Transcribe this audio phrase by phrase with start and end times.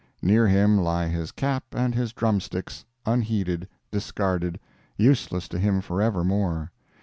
[0.23, 4.59] Near him lie his cap and his drum sticks—unheeded, discarded,
[4.97, 6.71] useless to him forever more.